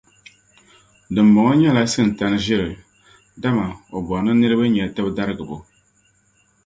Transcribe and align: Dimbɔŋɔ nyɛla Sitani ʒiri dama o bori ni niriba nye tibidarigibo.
Dimbɔŋɔ 1.13 1.51
nyɛla 1.57 1.81
Sitani 1.93 2.37
ʒiri 2.45 2.69
dama 3.41 3.65
o 3.95 3.97
bori 4.07 4.21
ni 4.25 4.31
niriba 4.39 4.65
nye 4.69 4.83
tibidarigibo. 4.93 5.57